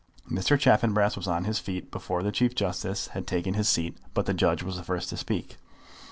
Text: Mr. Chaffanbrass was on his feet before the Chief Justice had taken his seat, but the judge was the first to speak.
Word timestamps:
Mr. 0.27 0.59
Chaffanbrass 0.59 1.15
was 1.15 1.27
on 1.27 1.43
his 1.43 1.59
feet 1.59 1.91
before 1.91 2.23
the 2.23 2.31
Chief 2.31 2.55
Justice 2.55 3.09
had 3.09 3.27
taken 3.27 3.53
his 3.53 3.69
seat, 3.69 3.99
but 4.15 4.25
the 4.25 4.33
judge 4.33 4.63
was 4.63 4.77
the 4.77 4.83
first 4.83 5.09
to 5.09 5.15
speak. 5.17 5.57